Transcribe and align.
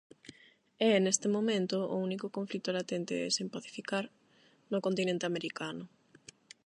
É, 0.89 0.91
neste 1.05 1.27
momento, 1.35 1.77
o 1.95 1.97
único 2.07 2.33
conflito 2.37 2.69
latente 2.77 3.15
e 3.27 3.33
sen 3.37 3.47
pacificar 3.55 4.05
no 4.71 4.83
continente 4.85 5.27
americano. 5.31 5.83